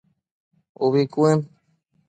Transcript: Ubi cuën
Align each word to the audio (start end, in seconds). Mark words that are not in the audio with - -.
Ubi 0.85 1.01
cuën 1.13 1.39